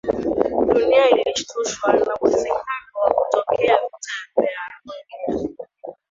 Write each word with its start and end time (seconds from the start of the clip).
Dunia 0.67 1.07
ilishtushwa 1.09 1.93
na 1.93 2.13
uwezekano 2.21 2.93
wa 3.03 3.13
kutokea 3.15 3.75
vita 3.77 4.07
vya 4.35 4.59
nuklia 4.85 5.55